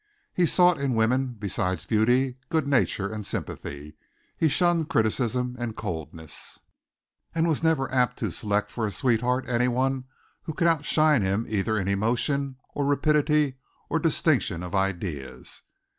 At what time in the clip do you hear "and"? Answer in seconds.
3.07-3.23, 5.59-5.77, 7.35-7.47